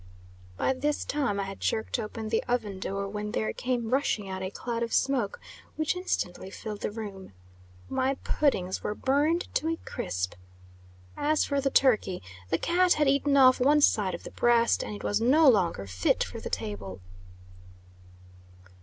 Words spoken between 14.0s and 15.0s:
of the breast, and